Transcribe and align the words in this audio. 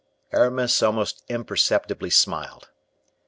'"Aramis 0.33 0.81
almost 0.81 1.23
imperceptibly 1.29 2.09
smiled. 2.09 2.69